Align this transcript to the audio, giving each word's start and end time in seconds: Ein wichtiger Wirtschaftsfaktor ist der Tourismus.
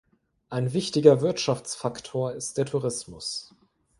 Ein 0.49 0.73
wichtiger 0.73 1.21
Wirtschaftsfaktor 1.21 2.33
ist 2.33 2.57
der 2.57 2.65
Tourismus. 2.65 3.53